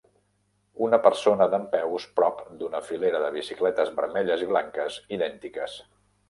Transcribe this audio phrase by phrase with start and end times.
[0.85, 5.79] Una persona dempeus prop d'una filera de bicicletes vermelles i blanques idèntiques.